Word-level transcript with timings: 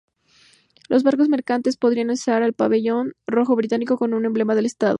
Los 0.89 1.03
barcos 1.03 1.29
mercantes 1.29 1.77
podían 1.77 2.09
izar 2.09 2.41
el 2.41 2.53
pabellón 2.53 3.13
rojo 3.27 3.55
británico 3.55 3.99
con 3.99 4.15
un 4.15 4.25
emblema 4.25 4.55
del 4.55 4.65
estado. 4.65 4.89